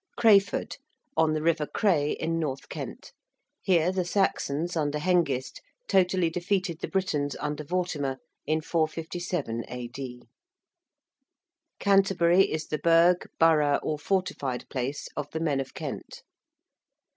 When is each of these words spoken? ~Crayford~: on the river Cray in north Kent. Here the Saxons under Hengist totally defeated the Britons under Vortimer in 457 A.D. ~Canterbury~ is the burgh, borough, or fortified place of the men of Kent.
~Crayford~: 0.17 0.77
on 1.15 1.33
the 1.33 1.43
river 1.43 1.67
Cray 1.67 2.13
in 2.13 2.39
north 2.39 2.69
Kent. 2.69 3.13
Here 3.61 3.91
the 3.91 4.03
Saxons 4.03 4.75
under 4.75 4.97
Hengist 4.97 5.61
totally 5.87 6.31
defeated 6.31 6.79
the 6.79 6.87
Britons 6.87 7.35
under 7.39 7.63
Vortimer 7.63 8.17
in 8.47 8.61
457 8.61 9.63
A.D. 9.67 10.23
~Canterbury~ 11.77 12.51
is 12.51 12.65
the 12.69 12.79
burgh, 12.79 13.29
borough, 13.37 13.77
or 13.83 13.99
fortified 13.99 14.67
place 14.69 15.07
of 15.15 15.29
the 15.29 15.39
men 15.39 15.59
of 15.59 15.75
Kent. 15.75 16.23